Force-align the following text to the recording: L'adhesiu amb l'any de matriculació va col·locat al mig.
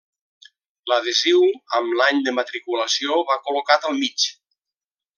L'adhesiu 0.91 1.43
amb 1.81 1.95
l'any 2.01 2.23
de 2.29 2.35
matriculació 2.39 3.23
va 3.31 3.39
col·locat 3.47 3.89
al 3.93 3.97
mig. 4.03 4.31